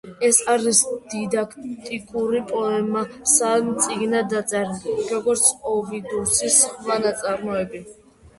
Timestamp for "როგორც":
5.13-5.45